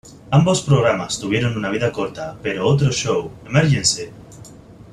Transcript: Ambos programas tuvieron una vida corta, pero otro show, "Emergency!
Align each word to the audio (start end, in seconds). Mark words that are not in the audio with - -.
Ambos 0.31 0.63
programas 0.63 1.19
tuvieron 1.19 1.55
una 1.55 1.69
vida 1.69 1.91
corta, 1.91 2.35
pero 2.41 2.65
otro 2.67 2.91
show, 2.91 3.29
"Emergency! 3.45 4.09